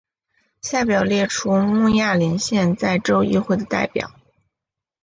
[0.63, 4.09] 下表列出慕亚林县在州议会的代表。